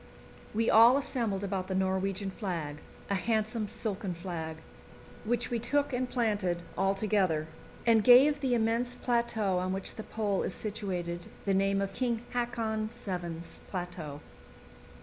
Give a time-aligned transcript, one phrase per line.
[0.51, 4.57] We all assembled about the Norwegian flag a handsome silken flag
[5.25, 7.45] which we took and planted all together,
[7.85, 12.23] and gave the immense plateau on which the Pole is situated the name of "King
[12.33, 14.21] Haakon VII.'s Plateau."